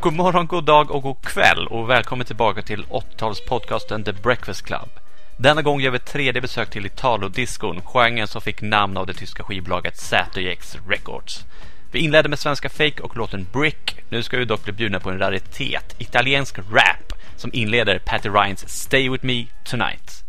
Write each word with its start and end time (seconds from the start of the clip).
God 0.00 0.12
morgon, 0.12 0.46
god 0.46 0.64
dag 0.64 0.90
och 0.90 1.02
god 1.02 1.22
kväll 1.22 1.66
och 1.66 1.90
välkommen 1.90 2.26
tillbaka 2.26 2.62
till 2.62 2.84
80-talspodcasten 2.84 4.04
The 4.04 4.12
Breakfast 4.12 4.62
Club. 4.62 4.88
Denna 5.36 5.62
gång 5.62 5.80
gör 5.80 5.90
vi 5.90 5.96
ett 5.96 6.12
tredje 6.12 6.42
besök 6.42 6.70
till 6.70 6.86
Italo-discon, 6.86 7.80
genren 7.84 8.28
som 8.28 8.40
fick 8.40 8.62
namn 8.62 8.96
av 8.96 9.06
det 9.06 9.14
tyska 9.14 9.42
skivbolaget 9.42 9.96
ZX 9.96 10.76
Records. 10.88 11.44
Vi 11.90 11.98
inledde 11.98 12.28
med 12.28 12.38
svenska 12.38 12.68
Fake 12.68 13.02
och 13.02 13.16
låten 13.16 13.46
Brick. 13.52 13.96
Nu 14.08 14.22
ska 14.22 14.38
vi 14.38 14.44
dock 14.44 14.64
bli 14.64 14.72
bjudna 14.72 15.00
på 15.00 15.10
en 15.10 15.18
raritet, 15.18 15.94
italiensk 15.98 16.58
rap, 16.58 17.12
som 17.36 17.50
inleder 17.52 17.98
Patty 17.98 18.28
Ryans 18.28 18.68
Stay 18.68 19.08
With 19.08 19.24
Me 19.24 19.46
Tonight. 19.64 20.24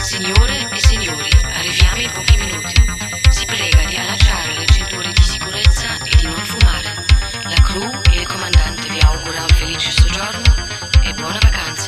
Signore 0.00 0.56
e 0.76 0.80
signori, 0.80 1.30
arriviamo 1.54 2.00
in 2.02 2.10
pochi 2.14 2.36
minuti. 2.36 2.74
Si 3.30 3.46
prega 3.46 3.84
di 3.88 3.96
allacciare 3.96 4.58
le 4.58 4.66
cinture 4.66 5.12
di 5.12 5.22
sicurezza 5.22 5.88
e 6.04 6.16
di 6.16 6.26
non 6.26 6.36
fumare. 6.36 7.04
La 7.44 7.62
crew 7.62 7.90
e 8.12 8.20
il 8.20 8.26
comandante 8.26 8.88
vi 8.88 8.98
augura 9.00 9.40
un 9.40 9.48
felice 9.48 9.90
soggiorno 9.90 10.54
e 11.02 11.12
buona 11.14 11.38
vacanza. 11.40 11.86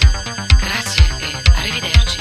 Grazie 0.58 1.04
e 1.20 1.42
arrivederci. 1.54 2.18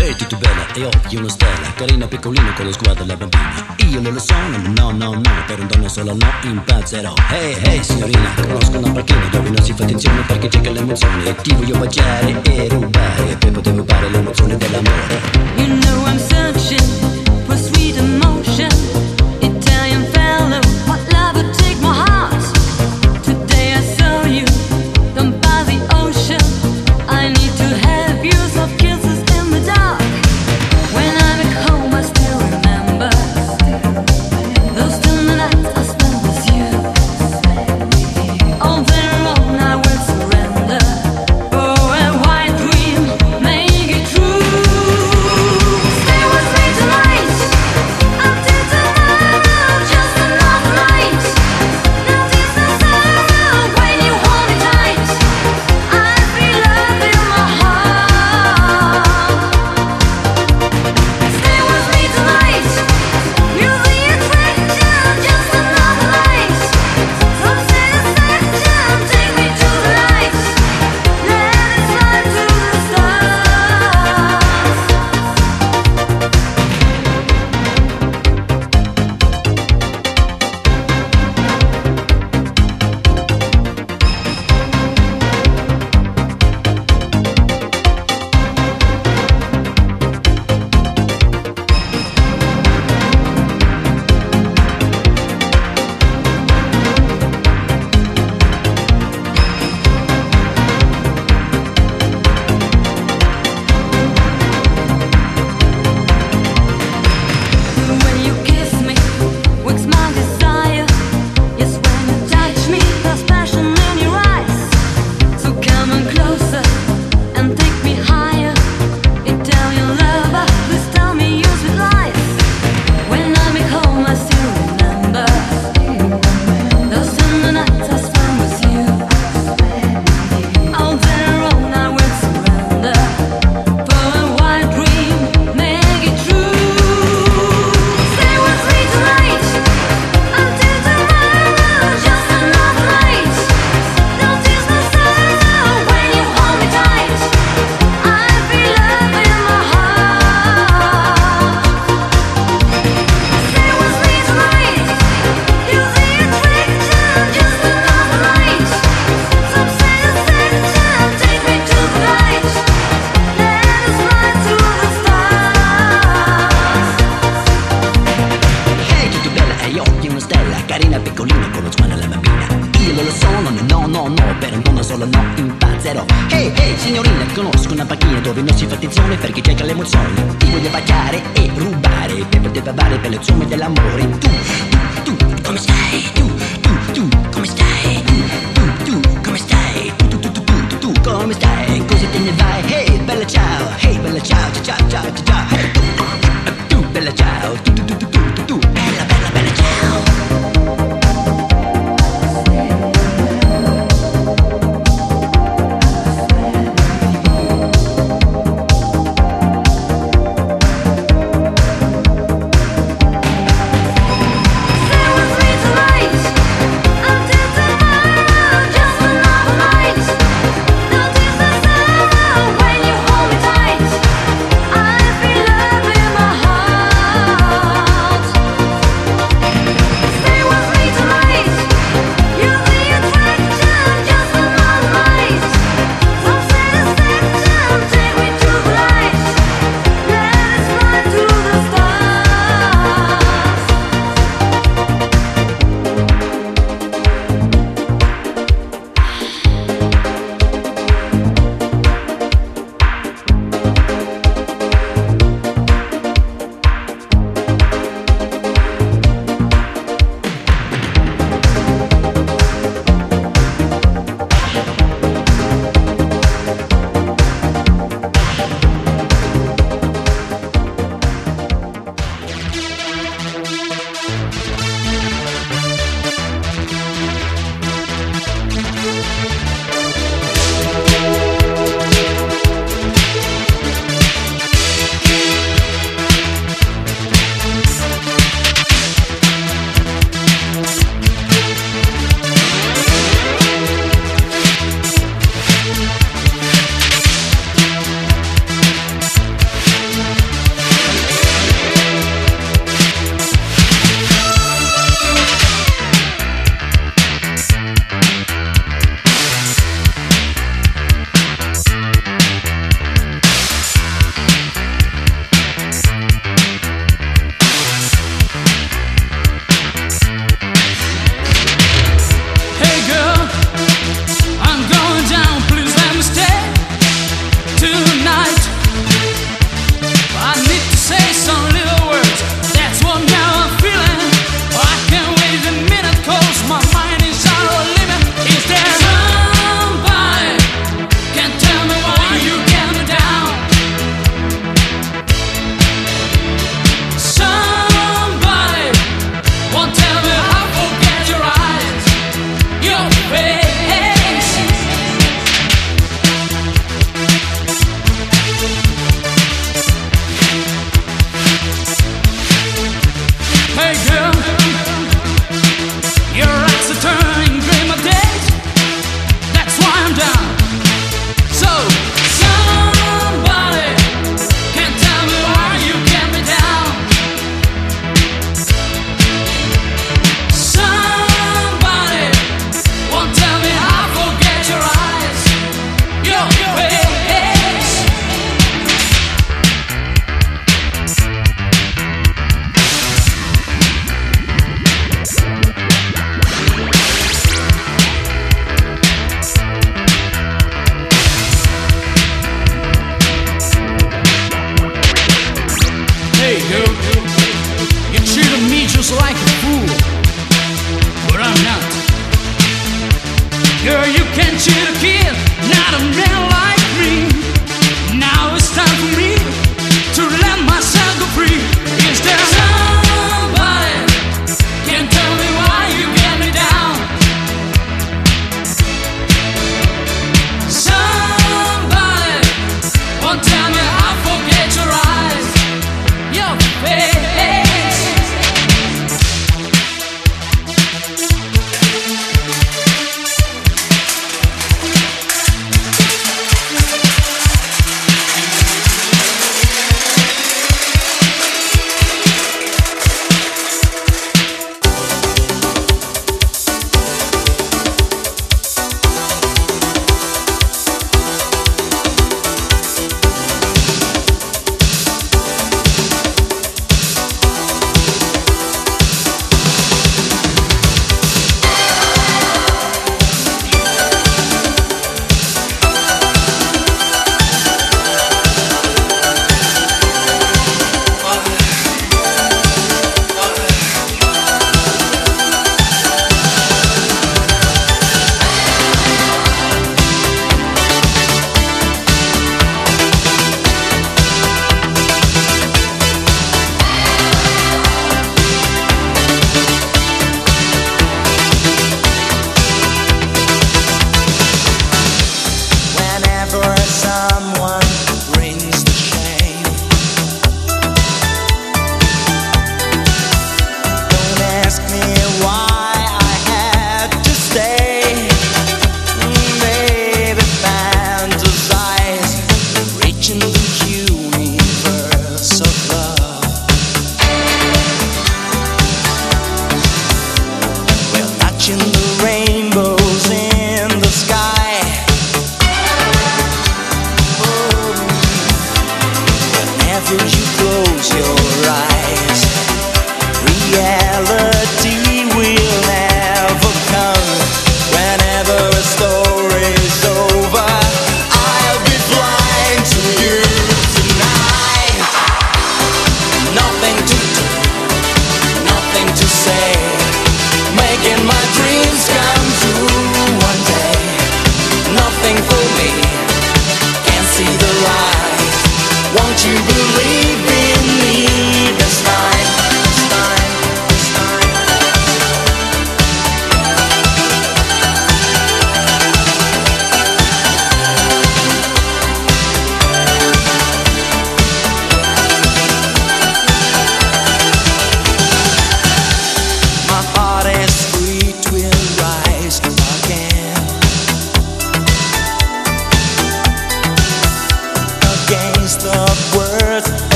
Ehi, 0.00 0.16
tutto 0.16 0.36
bene? 0.36 0.59
e 0.80 0.84
occhi 0.84 1.16
una 1.16 1.28
stella 1.28 1.72
Carina 1.74 2.06
piccolino 2.06 2.52
con 2.54 2.64
lo 2.64 2.72
sguardo 2.72 3.02
della 3.02 3.16
bambina 3.16 3.74
Io 3.88 4.00
non 4.00 4.12
lo 4.14 4.20
sono, 4.20 4.56
no 4.74 4.90
no 4.90 5.14
no 5.14 5.44
Per 5.46 5.60
un 5.60 5.66
dono 5.66 5.88
solo 5.88 6.14
no 6.14 6.28
impazzerò. 6.42 7.12
Ehi 7.30 7.52
hey, 7.52 7.62
ehi 7.62 7.76
hey, 7.76 7.84
signorina, 7.84 8.34
conosco 8.34 8.78
una 8.78 8.90
panchina 8.92 9.26
Dove 9.30 9.50
non 9.50 9.62
si 9.62 9.72
fa 9.72 9.84
attenzione 9.84 10.22
perché 10.22 10.48
cerca 10.48 10.70
l'emozione. 10.70 11.24
E 11.24 11.34
ti 11.36 11.54
voglio 11.54 11.78
baciare 11.78 12.42
e 12.42 12.68
rubare 12.68 13.30
E 13.30 13.36
poi 13.36 13.50
potevo 13.50 13.76
rubare 13.78 14.08
l'emozione 14.10 14.56
dell'amore. 14.56 15.20
You 15.56 15.66
know 15.80 16.06
I'm 16.06 16.18
searching 16.18 17.29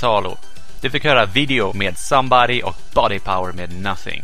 Italo. 0.00 0.38
Du 0.80 0.90
fick 0.90 1.04
höra 1.04 1.26
Video 1.26 1.72
med 1.72 1.98
Somebody 1.98 2.62
och 2.62 2.76
Body 2.94 3.18
Power 3.18 3.52
med 3.52 3.82
Nothing. 3.82 4.22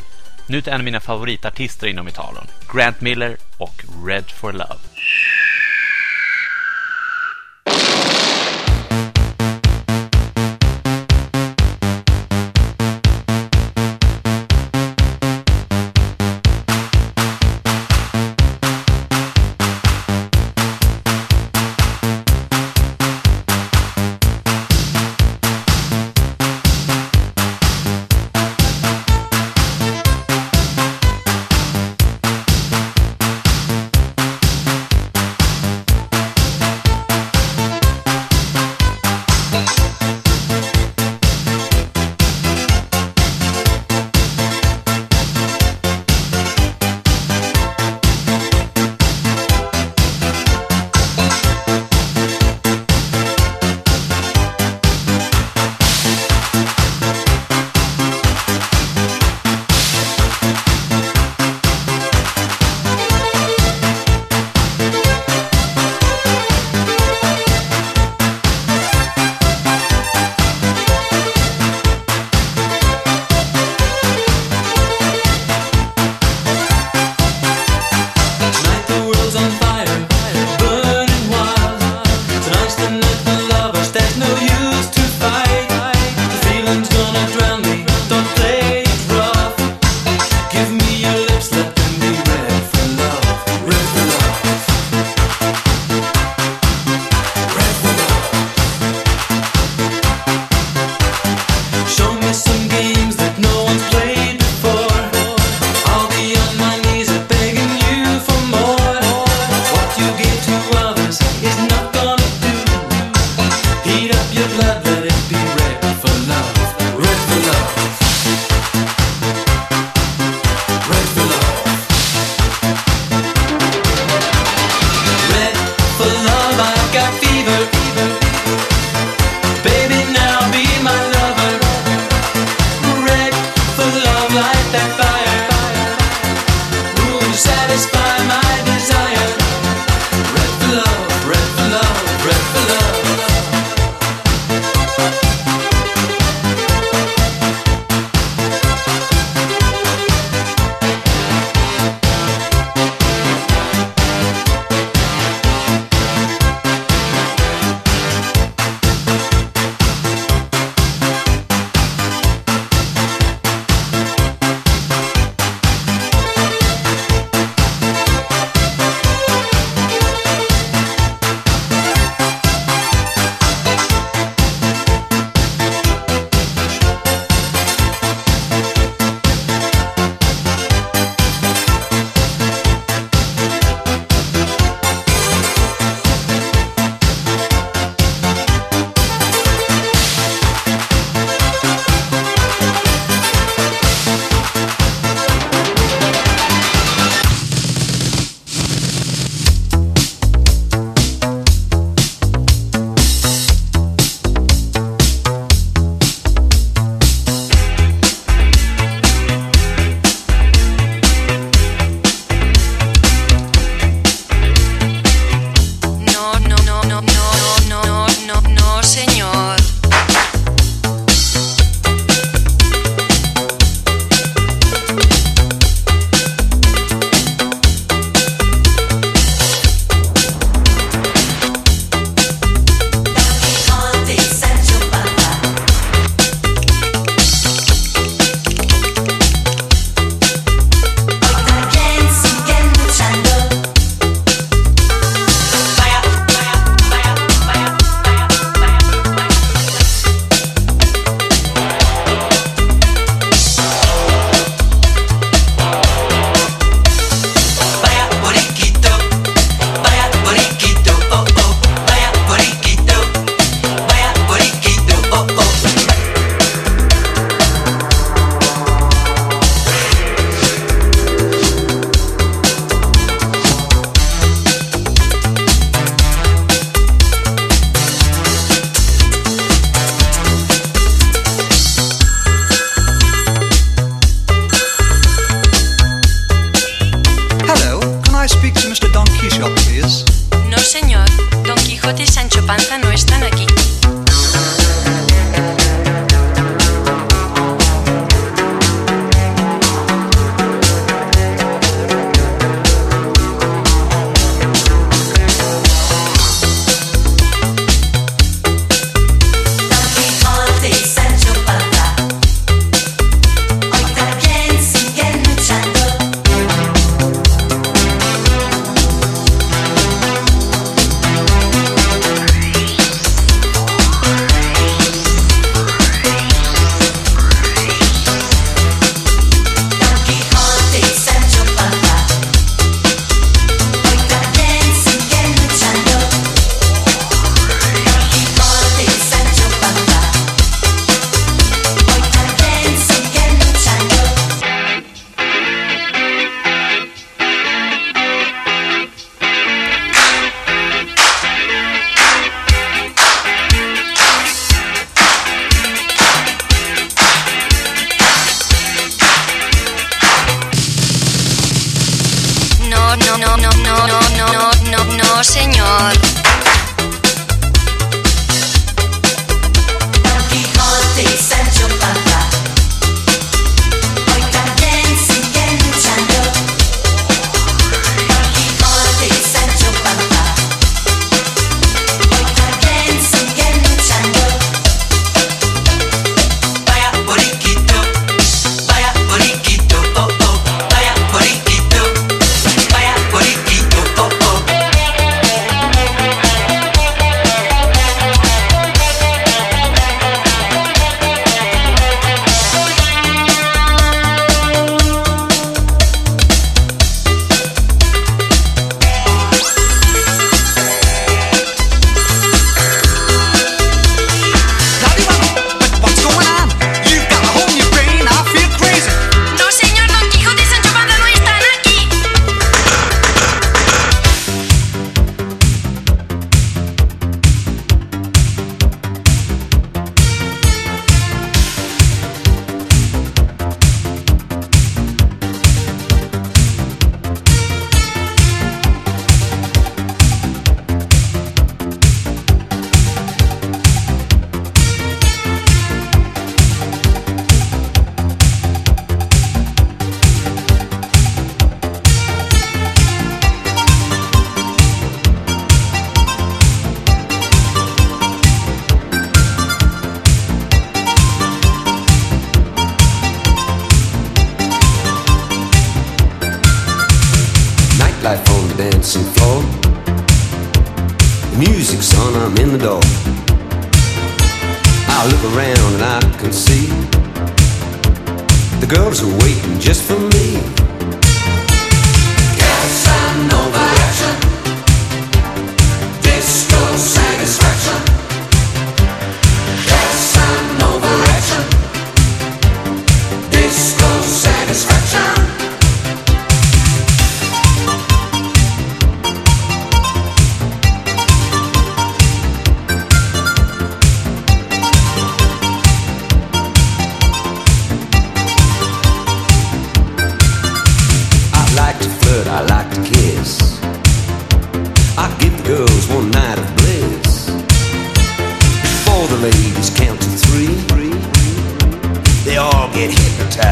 Nu 0.48 0.60
till 0.60 0.72
en 0.72 0.80
av 0.80 0.84
mina 0.84 1.00
favoritartister 1.00 1.86
inom 1.86 2.08
Italon, 2.08 2.46
Grant 2.72 3.00
Miller 3.00 3.36
och 3.58 3.84
Red 4.06 4.30
for 4.30 4.52
Love. 4.52 4.76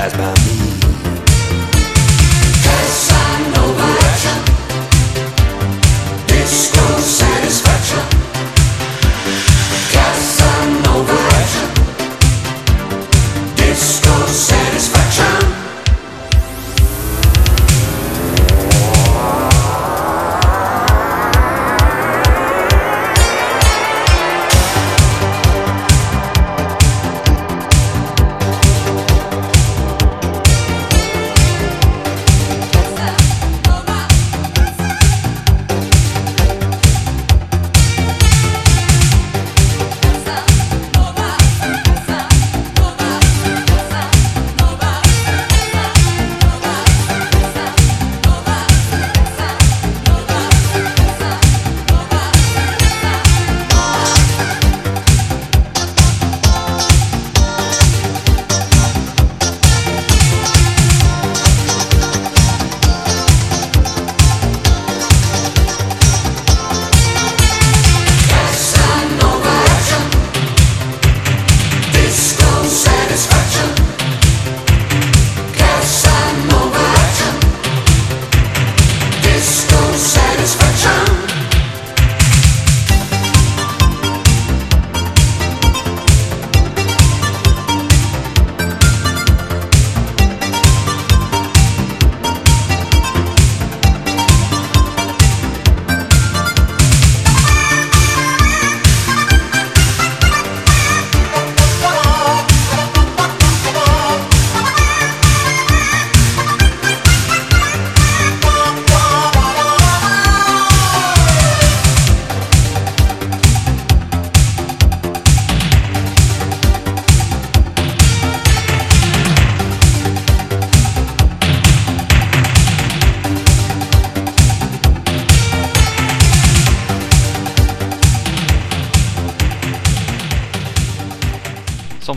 past 0.05 0.19
by. 0.19 0.34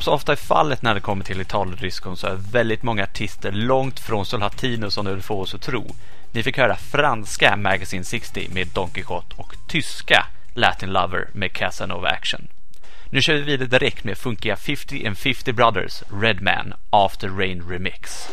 Så 0.07 0.13
ofta 0.13 0.31
är 0.31 0.35
fallet 0.35 0.81
när 0.81 0.93
det 0.93 0.99
kommer 0.99 1.25
till 1.25 1.41
Italo-discon 1.41 2.17
så 2.17 2.27
är 2.27 2.35
väldigt 2.51 2.83
många 2.83 3.03
artister 3.03 3.51
långt 3.51 3.99
från 3.99 4.25
så 4.25 4.37
latino 4.37 4.91
som 4.91 5.05
du 5.05 5.13
vill 5.13 5.23
få 5.23 5.41
oss 5.41 5.55
att 5.55 5.61
tro. 5.61 5.95
Ni 6.31 6.43
fick 6.43 6.57
höra 6.57 6.75
franska 6.75 7.55
Magazine 7.55 8.03
60 8.03 8.47
med 8.53 8.67
Don 8.67 8.89
Quixote 8.89 9.35
och 9.35 9.55
tyska 9.67 10.25
Latin 10.53 10.93
Lover 10.93 11.27
med 11.33 11.53
Casanova 11.53 12.09
Action. 12.09 12.47
Nu 13.09 13.21
kör 13.21 13.33
vi 13.33 13.41
vidare 13.41 13.67
direkt 13.67 14.03
med 14.03 14.17
funkiga 14.17 14.55
50 14.55 15.07
and 15.07 15.17
50 15.17 15.53
Brothers 15.53 16.03
Redman 16.21 16.73
After 16.89 17.29
Rain 17.29 17.63
Remix. 17.69 18.29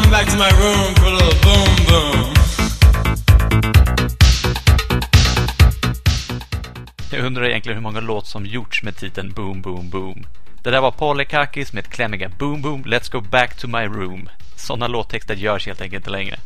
Come 0.00 0.10
back 0.10 0.26
to 0.30 0.36
my 0.36 0.50
room 0.50 0.94
for 0.94 1.06
a 1.06 1.12
little 1.12 1.40
boom 1.42 1.76
boom? 1.88 2.34
Jag 7.12 7.24
undrar 7.26 7.44
egentligen 7.44 7.76
hur 7.76 7.82
många 7.82 8.00
låt 8.00 8.26
som 8.26 8.46
gjorts 8.46 8.82
med 8.82 8.96
titeln 8.96 9.32
Boom 9.32 9.62
Boom 9.62 9.90
Boom. 9.90 10.26
Det 10.62 10.70
där 10.70 10.80
var 10.80 10.90
Polykakis 10.90 11.72
med 11.72 11.86
klämmiga 11.86 12.28
Boom 12.28 12.62
Boom, 12.62 12.84
Let's 12.84 13.12
Go 13.12 13.20
Back 13.20 13.56
to 13.56 13.68
My 13.68 13.86
Room. 13.86 14.28
Sådana 14.56 14.88
låttexter 14.88 15.34
görs 15.34 15.66
helt 15.66 15.80
enkelt 15.80 16.00
inte 16.00 16.10
längre. 16.10 16.38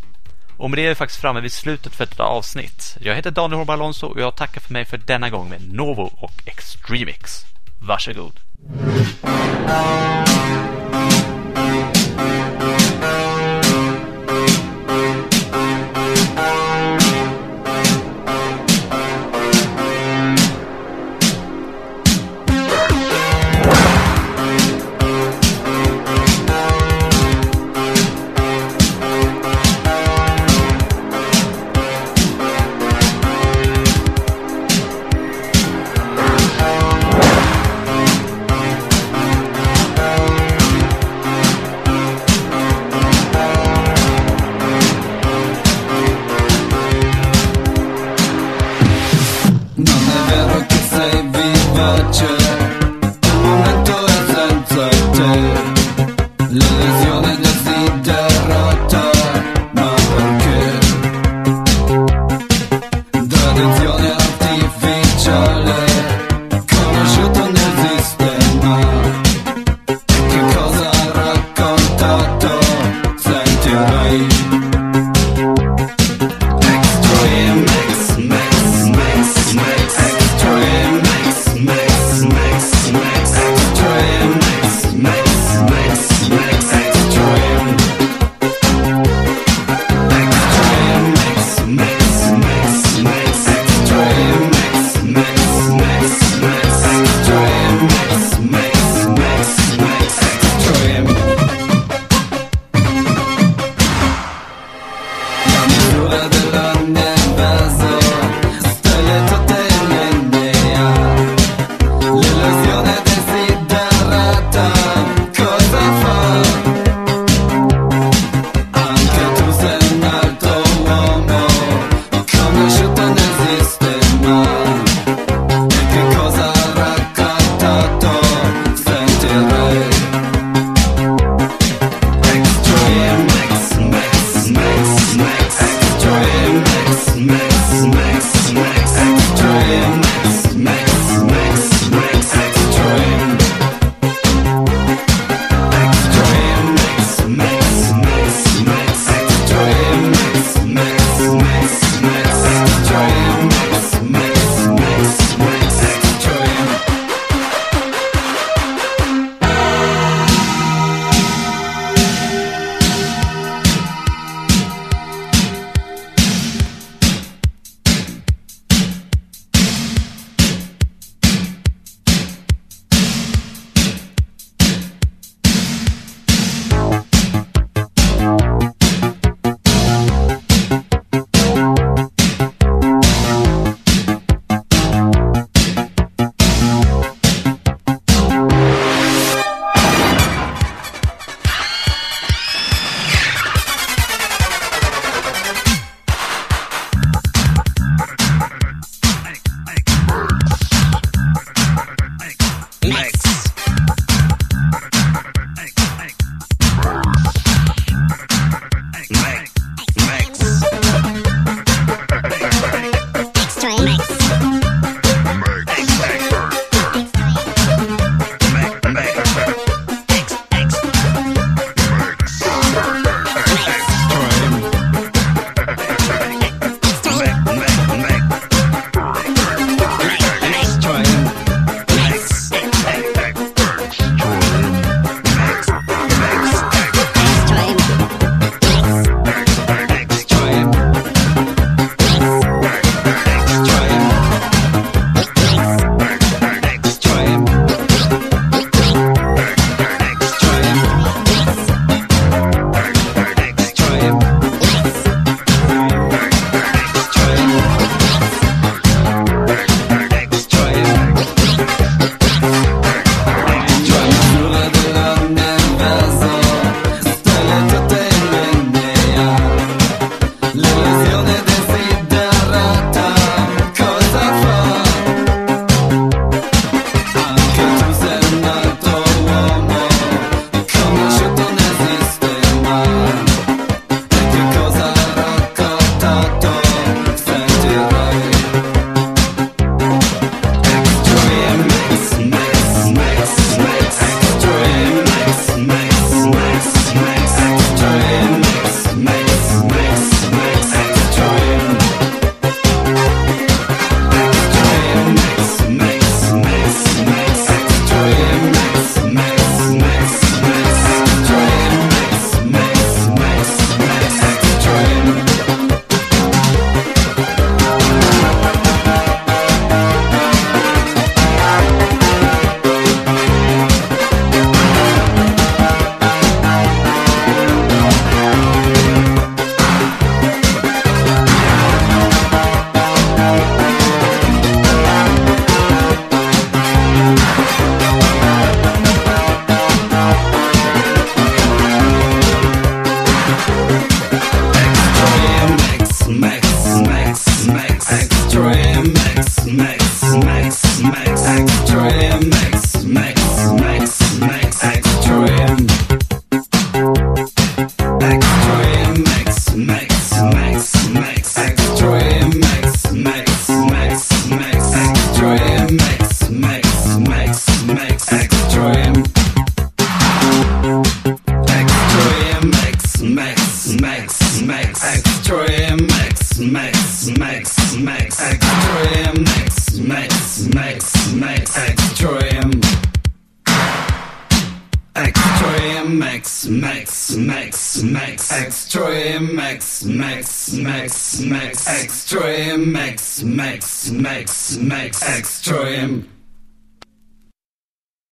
Och 0.56 0.70
med 0.70 0.78
det 0.78 0.84
är 0.84 0.88
vi 0.88 0.94
faktiskt 0.94 1.20
framme 1.20 1.40
vid 1.40 1.52
slutet 1.52 1.94
för 1.94 2.06
detta 2.06 2.22
avsnitt. 2.22 2.96
Jag 3.00 3.14
heter 3.14 3.30
Daniel 3.30 3.58
Horberg 3.58 3.74
Alonso 3.74 4.06
och 4.06 4.20
jag 4.20 4.36
tackar 4.36 4.60
för 4.60 4.72
mig 4.72 4.84
för 4.84 4.98
denna 4.98 5.30
gång 5.30 5.48
med 5.48 5.72
Novo 5.74 6.10
och 6.16 6.32
Extremix. 6.46 7.44
Varsågod. 7.80 8.40